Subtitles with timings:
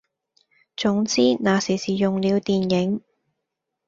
[0.75, 3.01] 總之那時是用了電影，